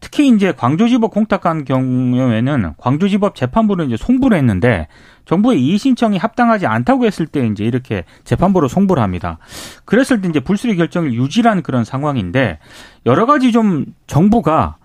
특히 0.00 0.28
이제 0.28 0.52
광주지법 0.52 1.10
공탁관 1.10 1.64
경우에는 1.64 2.74
광주지법 2.76 3.34
재판부는 3.34 3.86
이제 3.86 3.96
송부를 3.96 4.36
했는데 4.36 4.88
정부의 5.24 5.64
이의 5.64 5.78
신청이 5.78 6.18
합당하지 6.18 6.66
않다고 6.66 7.06
했을 7.06 7.26
때 7.26 7.46
이제 7.46 7.64
이렇게 7.64 8.04
재판부로 8.24 8.68
송부를 8.68 9.02
합니다. 9.02 9.38
그랬을 9.84 10.20
때 10.20 10.28
이제 10.28 10.40
불수리 10.40 10.76
결정을 10.76 11.14
유지한 11.14 11.62
그런 11.62 11.84
상황인데 11.84 12.58
여러 13.06 13.26
가지 13.26 13.52
좀 13.52 13.86
정부가 14.06 14.76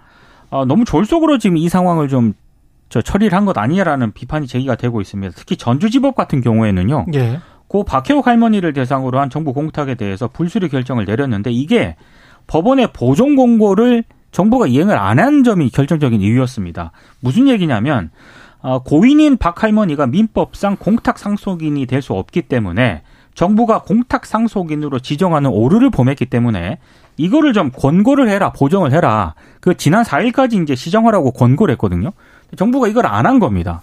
어, 0.52 0.66
너무 0.66 0.86
졸속으로 0.86 1.40
지금 1.40 1.58
이 1.58 1.68
상황을 1.70 2.08
좀 2.08 2.34
저 2.92 3.02
처리를 3.02 3.36
한 3.38 3.46
것 3.46 3.58
아니냐라는 3.58 4.12
비판이 4.12 4.48
제기가 4.48 4.76
되고 4.76 5.00
있습니다. 5.00 5.34
특히 5.38 5.56
전주지법 5.56 6.14
같은 6.14 6.42
경우에는요. 6.42 7.06
예. 7.14 7.40
고 7.70 7.86
박혜옥 7.86 8.28
할머니를 8.28 8.74
대상으로 8.74 9.18
한 9.18 9.30
정부 9.30 9.54
공탁에 9.54 9.96
대해서 9.96 10.28
불수리 10.28 10.68
결정을 10.68 11.06
내렸는데 11.06 11.52
이게 11.52 11.96
법원의 12.48 12.90
보존 12.92 13.38
공고를 13.38 14.04
정부가 14.34 14.68
이행을 14.68 14.98
안 14.98 15.20
한 15.20 15.46
점이 15.46 15.70
결정적인 15.70 16.20
이유였습니다. 16.20 16.92
무슨 17.22 17.48
얘기냐면 17.48 18.12
어, 18.60 18.80
고인인 18.80 19.38
박 19.38 19.64
할머니가 19.64 20.08
민법상 20.08 20.76
공탁 20.78 21.18
상속인이 21.18 21.86
될 21.86 22.02
수 22.02 22.12
없기 22.14 22.42
때문에 22.42 23.04
정부가 23.36 23.84
공탁 23.84 24.26
상속인으로 24.26 25.00
지정하는 25.00 25.50
오류를 25.50 25.92
범했기 25.92 26.26
때문에 26.26 26.80
이거를 27.18 27.54
좀 27.54 27.72
권고를 27.72 28.30
해라, 28.30 28.52
보정을 28.52 28.92
해라. 28.94 29.36
그 29.60 29.76
지난 29.78 30.04
4일까지 30.04 30.62
이제 30.64 30.76
시정하라고 30.76 31.32
권고를 31.32 31.74
했거든요. 31.74 32.12
정부가 32.58 32.88
이걸 32.88 33.06
안 33.06 33.26
한 33.26 33.40
겁니다. 33.40 33.82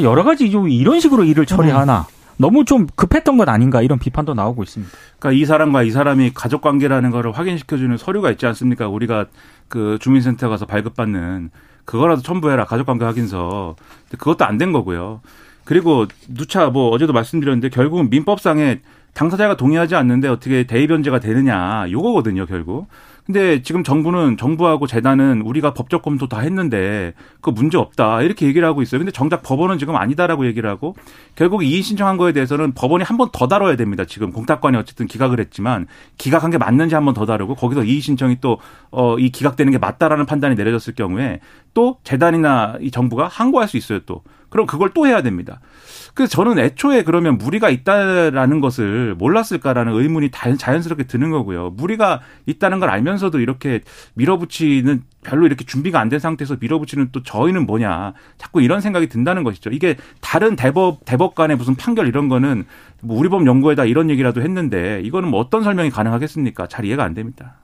여러 0.00 0.22
가지 0.24 0.46
이런 0.46 1.00
식으로 1.00 1.24
일을 1.24 1.46
처리하나. 1.46 2.06
너무 2.38 2.64
좀 2.66 2.86
급했던 2.96 3.38
것 3.38 3.48
아닌가 3.48 3.80
이런 3.80 3.98
비판도 3.98 4.34
나오고 4.34 4.62
있습니다. 4.62 4.92
그러니까 5.18 5.40
이 5.40 5.46
사람과 5.46 5.82
이 5.82 5.90
사람이 5.90 6.32
가족 6.34 6.60
관계라는 6.60 7.10
거를 7.10 7.32
확인시켜주는 7.32 7.96
서류가 7.96 8.30
있지 8.32 8.46
않습니까? 8.46 8.88
우리가 8.88 9.26
그 9.68 9.98
주민센터 10.00 10.48
가서 10.50 10.66
발급받는 10.66 11.50
그거라도 11.86 12.20
첨부해라 12.22 12.66
가족 12.66 12.86
관계 12.86 13.04
확인서. 13.06 13.74
그것도 14.18 14.44
안 14.44 14.58
된 14.58 14.72
거고요. 14.72 15.20
그리고 15.64 16.06
누차 16.28 16.66
뭐 16.68 16.90
어제도 16.90 17.12
말씀드렸는데 17.14 17.70
결국은 17.70 18.08
민법상에 18.10 18.80
당사자가 19.16 19.56
동의하지 19.56 19.94
않는데 19.96 20.28
어떻게 20.28 20.64
대의 20.64 20.86
변제가 20.86 21.20
되느냐 21.20 21.86
요거거든요 21.90 22.44
결국. 22.46 22.86
근데 23.24 23.60
지금 23.62 23.82
정부는 23.82 24.36
정부하고 24.36 24.86
재단은 24.86 25.40
우리가 25.42 25.74
법적 25.74 26.02
검토 26.02 26.28
다 26.28 26.38
했는데 26.40 27.12
그 27.40 27.50
문제 27.50 27.76
없다 27.76 28.22
이렇게 28.22 28.46
얘기를 28.46 28.68
하고 28.68 28.82
있어요. 28.82 29.00
근데 29.00 29.10
정작 29.10 29.42
법원은 29.42 29.78
지금 29.78 29.96
아니다라고 29.96 30.46
얘기를 30.46 30.70
하고 30.70 30.94
결국 31.34 31.64
이의 31.64 31.82
신청한 31.82 32.18
거에 32.18 32.32
대해서는 32.32 32.72
법원이 32.74 33.02
한 33.02 33.16
번 33.16 33.30
더 33.32 33.48
다뤄야 33.48 33.74
됩니다. 33.76 34.04
지금 34.04 34.30
공탁관이 34.30 34.76
어쨌든 34.76 35.06
기각을 35.08 35.40
했지만 35.40 35.86
기각한 36.18 36.52
게 36.52 36.58
맞는지 36.58 36.94
한 36.94 37.04
번 37.04 37.14
더 37.14 37.26
다루고 37.26 37.56
거기서 37.56 37.82
이의 37.84 38.00
신청이 38.00 38.40
또 38.40 38.58
어 38.92 39.16
이 39.18 39.30
기각되는 39.30 39.72
게 39.72 39.78
맞다라는 39.78 40.26
판단이 40.26 40.54
내려졌을 40.54 40.94
경우에 40.94 41.40
또 41.74 41.98
재단이나 42.04 42.76
이 42.80 42.90
정부가 42.92 43.26
항고할 43.28 43.66
수 43.66 43.76
있어요 43.76 44.00
또. 44.06 44.22
그럼 44.56 44.66
그걸 44.66 44.90
또 44.94 45.06
해야 45.06 45.22
됩니다. 45.22 45.60
그래서 46.14 46.30
저는 46.30 46.58
애초에 46.58 47.04
그러면 47.04 47.36
무리가 47.36 47.68
있다라는 47.68 48.60
것을 48.60 49.14
몰랐을까라는 49.18 49.92
의문이 49.92 50.30
자연스럽게 50.30 51.04
드는 51.04 51.30
거고요. 51.30 51.74
무리가 51.76 52.22
있다는 52.46 52.80
걸 52.80 52.88
알면서도 52.88 53.38
이렇게 53.38 53.82
밀어붙이는 54.14 55.02
별로 55.22 55.44
이렇게 55.44 55.66
준비가 55.66 56.00
안 56.00 56.08
된 56.08 56.18
상태에서 56.18 56.56
밀어붙이는 56.58 57.08
또 57.12 57.22
저희는 57.22 57.66
뭐냐. 57.66 58.14
자꾸 58.38 58.62
이런 58.62 58.80
생각이 58.80 59.08
든다는 59.08 59.44
것이죠. 59.44 59.68
이게 59.70 59.96
다른 60.22 60.56
대법, 60.56 61.04
대법 61.04 61.34
간의 61.34 61.56
무슨 61.58 61.74
판결 61.74 62.06
이런 62.06 62.28
거는 62.30 62.64
뭐 63.02 63.18
우리 63.18 63.28
법 63.28 63.46
연구에다 63.46 63.84
이런 63.84 64.08
얘기라도 64.08 64.40
했는데 64.40 65.02
이거는 65.04 65.28
뭐 65.28 65.38
어떤 65.40 65.64
설명이 65.64 65.90
가능하겠습니까? 65.90 66.68
잘 66.68 66.86
이해가 66.86 67.04
안 67.04 67.12
됩니다. 67.12 67.56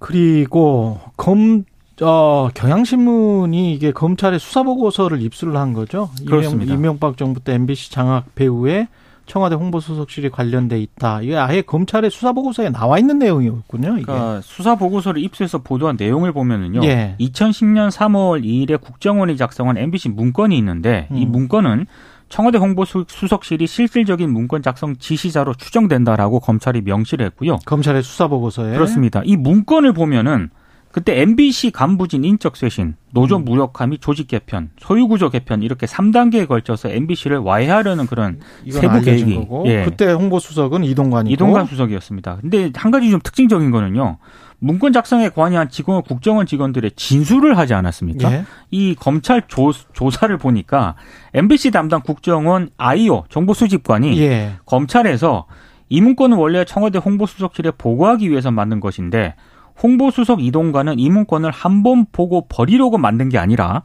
그리고 0.00 1.00
검 1.16 1.64
어, 2.00 2.48
경향신문이 2.54 3.72
이게 3.74 3.92
검찰의 3.92 4.38
수사 4.38 4.62
보고서를 4.62 5.22
입수를 5.22 5.56
한 5.56 5.72
거죠. 5.72 6.10
그렇습니다. 6.26 6.74
이명, 6.74 6.98
박 6.98 7.16
정부 7.16 7.40
때 7.40 7.54
MBC 7.54 7.90
장악 7.90 8.34
배후에 8.34 8.88
청와대 9.26 9.54
홍보수석실이 9.56 10.30
관련돼 10.30 10.80
있다. 10.80 11.20
이게 11.22 11.36
아예 11.36 11.60
검찰의 11.60 12.10
수사 12.10 12.32
보고서에 12.32 12.70
나와 12.70 12.98
있는 12.98 13.18
내용이었군요. 13.18 13.96
이게. 13.96 14.04
그러니까 14.04 14.40
수사 14.40 14.74
보고서를 14.74 15.22
입수해서 15.22 15.58
보도한 15.58 15.96
내용을 15.98 16.32
보면은요. 16.32 16.80
예. 16.84 17.14
2010년 17.20 17.90
3월 17.90 18.42
2일에 18.42 18.80
국정원이 18.80 19.36
작성한 19.36 19.76
MBC 19.76 20.08
문건이 20.08 20.56
있는데 20.58 21.08
음. 21.10 21.16
이 21.16 21.26
문건은 21.26 21.86
청와대 22.30 22.58
홍보수석실이 22.58 23.66
실질적인 23.66 24.30
문건 24.30 24.62
작성 24.62 24.96
지시자로 24.96 25.54
추정된다라고 25.54 26.40
검찰이 26.40 26.82
명시를 26.82 27.24
했고요. 27.26 27.58
검찰의 27.64 28.02
수사 28.02 28.28
보고서에 28.28 28.72
그렇습니다. 28.72 29.22
이 29.24 29.36
문건을 29.36 29.92
보면은 29.92 30.50
그때 30.90 31.20
MBC 31.20 31.70
간부진 31.70 32.24
인적 32.24 32.56
쇄신, 32.56 32.96
노조 33.12 33.36
음. 33.36 33.44
무력화 33.44 33.86
및 33.86 34.00
조직 34.00 34.26
개편, 34.26 34.70
소유 34.78 35.06
구조 35.06 35.28
개편 35.28 35.62
이렇게 35.62 35.86
3단계에 35.86 36.48
걸쳐서 36.48 36.88
MBC를 36.88 37.38
와해하려는 37.38 38.06
그런 38.06 38.40
세부 38.70 39.00
계획이 39.00 39.34
거고. 39.34 39.64
예. 39.66 39.84
그때 39.84 40.10
홍보 40.10 40.38
수석은 40.38 40.84
이동관이고 40.84 41.32
이동관 41.32 41.66
수석이었습니다. 41.66 42.38
근데 42.40 42.70
한 42.74 42.90
가지 42.90 43.10
좀 43.10 43.20
특징적인 43.22 43.70
거는요. 43.70 44.18
문건 44.60 44.92
작성에 44.92 45.28
관여한 45.28 45.68
직원 45.68 46.02
국정원 46.02 46.46
직원들의 46.46 46.92
진술을 46.96 47.56
하지 47.56 47.74
않았습니까? 47.74 48.32
예. 48.32 48.44
이 48.70 48.94
검찰 48.94 49.42
조, 49.46 49.72
조사를 49.92 50.36
보니까 50.38 50.96
MBC 51.34 51.70
담당 51.70 52.00
국정원 52.00 52.70
아이오 52.76 53.24
정보수집관이 53.28 54.18
예. 54.20 54.54
검찰에서 54.66 55.46
이 55.90 56.00
문건은 56.00 56.36
원래 56.36 56.64
청와대 56.64 56.98
홍보수석실에 56.98 57.72
보고하기 57.78 58.30
위해서 58.30 58.50
만든 58.50 58.80
것인데 58.80 59.34
홍보수석 59.82 60.42
이동관은 60.42 60.98
이 60.98 61.08
문건을 61.10 61.50
한 61.50 61.82
번 61.82 62.06
보고 62.10 62.46
버리려고 62.48 62.98
만든 62.98 63.28
게 63.28 63.38
아니라 63.38 63.82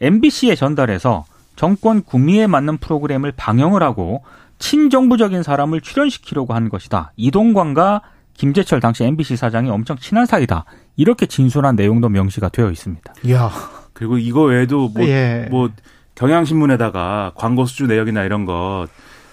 MBC에 0.00 0.54
전달해서 0.54 1.24
정권 1.56 2.02
구미에 2.02 2.46
맞는 2.46 2.78
프로그램을 2.78 3.32
방영을 3.36 3.82
하고 3.82 4.22
친정부적인 4.58 5.42
사람을 5.42 5.80
출연시키려고 5.80 6.54
한 6.54 6.68
것이다. 6.68 7.12
이동관과 7.16 8.02
김재철 8.34 8.80
당시 8.80 9.04
MBC 9.04 9.36
사장이 9.36 9.68
엄청 9.70 9.96
친한 9.98 10.24
사이다. 10.24 10.64
이렇게 10.96 11.26
진술한 11.26 11.76
내용도 11.76 12.08
명시가 12.08 12.48
되어 12.48 12.70
있습니다. 12.70 13.12
야. 13.30 13.50
그리고 13.92 14.18
이거 14.18 14.42
외에도 14.44 14.88
뭐, 14.88 15.04
예. 15.06 15.48
뭐 15.50 15.68
경향신문에다가 16.14 17.32
광고 17.34 17.64
수주 17.66 17.86
내역이나 17.86 18.22
이런 18.24 18.44
거 18.46 18.86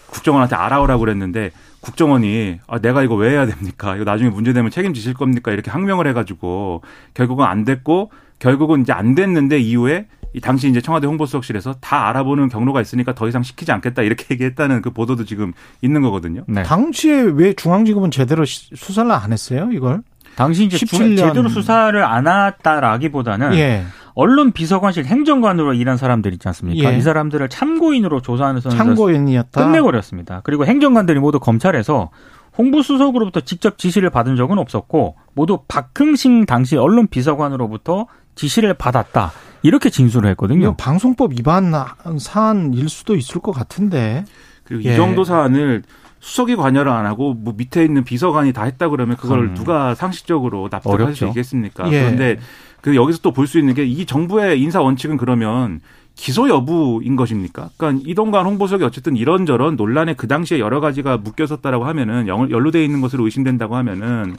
국정원한테 0.08 0.56
알아오라고 0.56 1.00
그랬는데 1.02 1.52
국정원이 1.82 2.60
아, 2.68 2.80
내가 2.80 3.04
이거 3.04 3.16
왜 3.16 3.32
해야 3.32 3.46
됩니까? 3.46 3.96
이거 3.96 4.04
나중에 4.04 4.30
문제되면 4.30 4.72
책임지실 4.72 5.14
겁니까? 5.14 5.52
이렇게 5.52 5.72
항명을 5.72 6.08
해가지고 6.08 6.82
결국은 7.14 7.46
안 7.46 7.64
됐고 7.66 8.12
결국은 8.40 8.82
이제 8.82 8.94
안 8.94 9.16
됐는데 9.16 9.60
이후에 9.60 10.08
이 10.34 10.40
당시 10.42 10.70
이제 10.70 10.80
청와대 10.80 11.08
홍보수석실에서 11.08 11.76
다 11.82 12.08
알아보는 12.10 12.50
경로가 12.50 12.82
있으니까 12.82 13.16
더 13.16 13.28
이상 13.28 13.42
시키지 13.44 13.72
않겠다 13.72 14.04
이렇게 14.04 14.26
얘기했다는 14.36 14.82
그 14.82 14.92
보도도 14.92 15.26
지금 15.26 15.54
있는 15.82 16.02
거거든요. 16.02 16.44
네. 16.48 16.64
당시에 16.64 17.22
왜 17.34 17.54
중앙지검은 17.54 18.12
제대로 18.12 18.46
시- 18.46 18.70
수사를 18.76 19.10
안 19.12 19.32
했어요, 19.34 19.70
이걸? 19.74 20.02
당시 20.36 20.66
이제 20.66 20.78
17 20.78 21.16
년. 21.16 21.28
제대로 21.30 21.50
수사를 21.50 22.02
안 22.04 22.28
했다라기보다는 22.28 23.56
예. 23.56 23.84
언론 24.20 24.52
비서관실 24.52 25.06
행정관으로 25.06 25.74
일한 25.74 25.96
사람들 25.96 26.34
있지 26.34 26.46
않습니까? 26.50 26.92
예. 26.92 26.98
이 26.98 27.02
사람들을 27.02 27.48
참고인으로 27.48 28.22
조사하는 28.22 28.60
선에서 28.60 28.78
참고인이었다. 28.78 29.64
끝내버렸습니다. 29.64 30.42
그리고 30.44 30.66
행정관들이 30.66 31.20
모두 31.20 31.40
검찰에서 31.40 32.10
홍보수석으로부터 32.58 33.40
직접 33.40 33.78
지시를 33.78 34.10
받은 34.10 34.36
적은 34.36 34.58
없었고 34.58 35.16
모두 35.34 35.60
박흥신 35.70 36.46
당시 36.46 36.76
언론 36.76 37.08
비서관으로부터 37.08 38.08
지시를 38.36 38.74
받았다. 38.74 39.32
이렇게 39.64 39.90
진술을 39.90 40.30
했거든요. 40.32 40.76
방송법 40.76 41.32
위반 41.32 41.74
사안일 42.18 42.90
수도 42.90 43.16
있을 43.16 43.40
것 43.40 43.54
같은데. 43.54 44.26
그리고 44.66 44.84
예. 44.84 44.94
이 44.94 44.96
정도 44.98 45.24
사안을 45.24 45.84
수석이 46.20 46.58
관여를 46.58 46.92
안 46.92 47.06
하고 47.06 47.34
뭐 47.34 47.54
밑에 47.56 47.86
있는 47.86 48.04
비서관이 48.04 48.52
다 48.52 48.64
했다 48.64 48.90
그러면 48.90 49.16
그걸 49.16 49.40
음. 49.40 49.54
누가 49.54 49.96
상식적으로 49.96 50.68
납득할 50.70 51.02
어렵죠. 51.02 51.16
수 51.16 51.28
있겠습니까? 51.28 51.90
예. 51.94 52.02
그런데 52.02 52.38
그 52.82 52.96
여기서 52.96 53.20
또 53.22 53.32
볼 53.32 53.48
수 53.48 53.60
있는 53.60 53.74
게 53.74 53.84
이 53.86 54.06
정부의 54.06 54.62
인사 54.62 54.82
원칙은 54.82 55.18
그러면 55.18 55.82
기소 56.16 56.50
여부인 56.50 57.16
것입니까? 57.16 57.70
그러니까 57.78 58.04
이동관 58.06 58.46
홍보석이 58.46 58.84
어쨌든 58.84 59.16
이런저런 59.16 59.76
논란에 59.78 60.14
그 60.16 60.28
당시에 60.28 60.60
여러 60.60 60.80
가지가 60.82 61.18
묶였었다라고 61.18 61.86
하면은 61.86 62.28
영- 62.28 62.50
연루돼 62.52 62.84
있는 62.84 63.00
것으로 63.02 63.24
의심된다고 63.26 63.76
하면은 63.78 64.36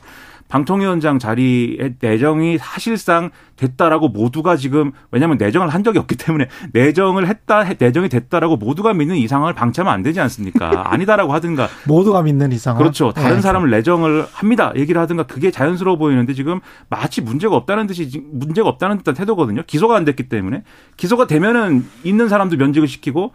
방통위원장 0.50 1.19
자리에 1.19 1.95
내정이 2.00 2.59
사실상 2.59 3.30
됐다라고 3.57 4.09
모두가 4.09 4.57
지금 4.57 4.92
왜냐하면 5.11 5.38
내정을 5.38 5.69
한 5.69 5.85
적이 5.85 6.00
없기 6.00 6.16
때문에 6.16 6.49
내정을 6.73 7.28
했다 7.28 7.64
내정이 7.78 8.09
됐다라고 8.09 8.57
모두가 8.57 8.92
믿는 8.92 9.16
이 9.16 9.28
상황을 9.28 9.54
방치하면 9.54 9.92
안 9.92 10.02
되지 10.02 10.21
않습니까? 10.21 10.90
아니다라고 10.92 11.33
하든가 11.35 11.69
모두가 11.87 12.23
믿는 12.23 12.52
이상. 12.52 12.76
그렇죠. 12.76 13.12
다른 13.12 13.38
예. 13.38 13.40
사람을 13.40 13.71
내정을 13.71 14.26
합니다. 14.33 14.73
얘기를 14.76 15.00
하든가 15.00 15.23
그게 15.23 15.50
자연스러워 15.50 15.97
보이는데 15.97 16.35
지금 16.35 16.61
마치 16.88 17.21
문제가 17.23 17.57
없다는 17.57 17.87
듯이 17.87 18.23
문제가 18.33 18.69
없다는 18.69 18.99
듯한 18.99 19.14
태도거든요. 19.14 19.62
기소가 19.66 19.97
안 19.97 20.04
됐기 20.04 20.28
때문에 20.28 20.64
기소가 20.97 21.26
되면은 21.26 21.87
있는 22.02 22.28
사람도 22.28 22.57
면직을 22.57 22.88
시키고 22.88 23.33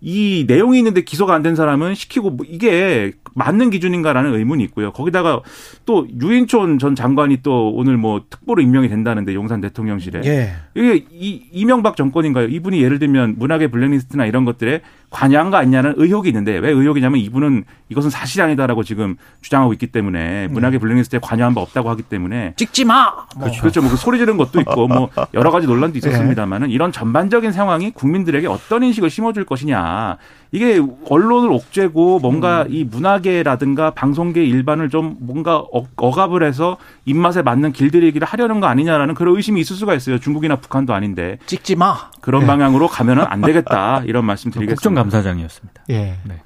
이 0.00 0.44
내용이 0.46 0.78
있는데 0.78 1.02
기소가 1.02 1.34
안 1.34 1.42
된 1.42 1.54
사람은 1.56 1.94
시키고 1.94 2.30
뭐 2.30 2.46
이게 2.48 3.12
맞는 3.34 3.70
기준인가라는 3.70 4.34
의문이 4.34 4.62
있고요. 4.64 4.92
거기다가 4.92 5.40
또 5.86 6.06
유인촌 6.20 6.78
전 6.78 6.94
장관이 6.94 7.38
또 7.42 7.70
오늘 7.74 7.96
뭐 7.96 8.22
특보로 8.28 8.60
임명이 8.62 8.88
된다는데 8.88 9.34
용산 9.34 9.60
대통령실에 9.60 10.22
예. 10.24 10.52
이게 10.74 11.04
이, 11.12 11.42
이명박 11.52 11.96
정권인가요? 11.96 12.48
이분이 12.48 12.82
예를 12.82 12.98
들면 12.98 13.36
문학의 13.38 13.68
블랙리스트나 13.70 14.26
이런 14.26 14.44
것들에 14.44 14.82
관여한 15.10 15.50
거 15.50 15.56
아니냐는 15.56 15.94
의혹이 15.96 16.28
있는데 16.28 16.58
왜 16.58 16.70
의혹이냐면 16.70 17.18
이분은 17.20 17.64
이것은 17.88 18.10
사실이 18.10 18.42
아니다라고 18.42 18.82
지금 18.82 19.16
주장하고 19.40 19.72
있기 19.72 19.86
때문에 19.86 20.48
문학의 20.48 20.78
블랙리스트에 20.78 21.18
관여한 21.22 21.54
바 21.54 21.62
없다고 21.62 21.88
하기 21.90 22.02
때문에 22.02 22.54
찍지 22.56 22.84
마. 22.84 23.26
뭐. 23.36 23.50
그렇죠. 23.60 23.80
뭐그 23.80 23.96
소리 23.96 24.18
지르는 24.18 24.36
것도 24.36 24.60
있고 24.60 24.86
뭐 24.86 25.08
여러 25.32 25.50
가지 25.50 25.66
논란도 25.66 25.96
있었습니다만은 25.98 26.70
이런 26.70 26.92
전반적인 26.92 27.52
상황이 27.52 27.90
국민들에게 27.90 28.46
어떤 28.46 28.82
인식을 28.82 29.08
심어줄 29.08 29.44
것이냐. 29.44 30.18
이게 30.50 30.80
언론을 31.10 31.50
옥죄고 31.52 32.20
뭔가 32.20 32.64
이 32.68 32.84
문화계라든가 32.84 33.90
방송계 33.90 34.44
일반을 34.44 34.88
좀 34.88 35.16
뭔가 35.20 35.58
어- 35.58 35.86
억압을 35.96 36.42
해서 36.42 36.78
입맛에 37.04 37.42
맞는 37.42 37.72
길들이기를 37.72 38.26
하려는 38.26 38.60
거 38.60 38.66
아니냐라는 38.66 39.14
그런 39.14 39.36
의심이 39.36 39.60
있을 39.60 39.76
수가 39.76 39.94
있어요. 39.94 40.18
중국이나 40.18 40.56
북한도 40.56 40.94
아닌데 40.94 41.38
찍지 41.46 41.76
마. 41.76 42.10
그런 42.20 42.42
예. 42.42 42.46
방향으로 42.46 42.88
가면은 42.88 43.24
안 43.26 43.42
되겠다 43.42 44.02
이런 44.06 44.24
말씀 44.24 44.50
드리겠습니다. 44.50 44.76
국정감사장이었습니다. 44.76 45.82
예. 45.90 46.16
네. 46.24 46.40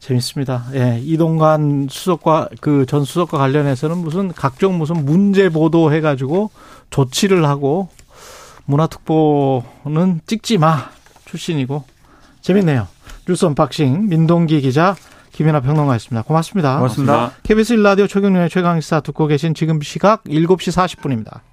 재밌습니다. 0.00 0.64
예. 0.74 0.98
이동관 1.02 1.88
수석과 1.90 2.48
그 2.60 2.84
전 2.86 3.04
수석과 3.04 3.38
관련해서는 3.38 3.98
무슨 3.98 4.32
각종 4.32 4.78
무슨 4.78 5.04
문제 5.04 5.48
보도 5.48 5.92
해가지고 5.92 6.50
조치를 6.90 7.46
하고 7.46 7.88
문화특보는 8.66 10.20
찍지 10.26 10.58
마 10.58 10.90
출신이고 11.26 11.84
재밌네요. 12.40 12.86
뉴스 13.26 13.44
언박싱 13.44 14.08
민동기 14.08 14.60
기자 14.60 14.94
김민하 15.32 15.60
평론가였습니다. 15.60 16.22
고맙습니다. 16.22 16.76
고맙습니다. 16.76 17.32
KBS 17.44 17.76
1라디오 17.76 18.08
최경영의 18.08 18.50
최강시사 18.50 19.00
듣고 19.00 19.26
계신 19.26 19.54
지금 19.54 19.80
시각 19.80 20.24
7시 20.24 20.98
40분입니다. 20.98 21.40